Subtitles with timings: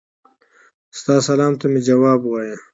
[0.99, 2.57] ستا سلام ته مي ځواب ووایه.